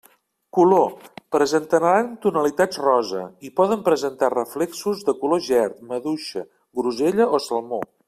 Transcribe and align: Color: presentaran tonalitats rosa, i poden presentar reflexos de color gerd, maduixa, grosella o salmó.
Color: 0.57 0.95
presentaran 1.35 2.09
tonalitats 2.23 2.81
rosa, 2.87 3.21
i 3.49 3.53
poden 3.61 3.85
presentar 3.91 4.33
reflexos 4.37 5.07
de 5.11 5.19
color 5.23 5.45
gerd, 5.53 5.81
maduixa, 5.93 6.47
grosella 6.83 7.31
o 7.39 7.43
salmó. 7.51 7.85